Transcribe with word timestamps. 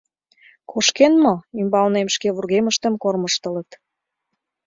Кошкен 0.71 1.13
мо?» 1.23 1.33
Ӱмбалнем 1.61 2.07
шке 2.15 2.27
вургемыштым 2.35 2.93
кормыжтылыт. 3.03 3.69